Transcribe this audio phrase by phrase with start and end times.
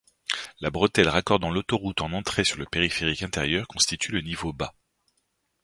[0.61, 4.73] La bretelle raccordant l'autoroute en entrée sur le périphérique intérieur constitue le niveau bas.